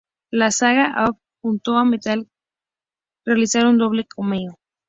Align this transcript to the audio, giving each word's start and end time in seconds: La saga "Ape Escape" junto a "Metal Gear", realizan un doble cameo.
La 0.31 0.49
saga 0.49 0.85
"Ape 0.95 1.09
Escape" 1.11 1.21
junto 1.43 1.77
a 1.77 1.85
"Metal 1.85 2.21
Gear", 2.21 2.27
realizan 3.23 3.67
un 3.67 3.77
doble 3.77 4.03
cameo. 4.07 4.57